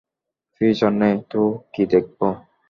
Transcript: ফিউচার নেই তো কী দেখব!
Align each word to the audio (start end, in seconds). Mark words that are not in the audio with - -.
ফিউচার 0.55 0.91
নেই 1.01 1.15
তো 1.31 1.41
কী 1.73 1.83
দেখব! 1.91 2.19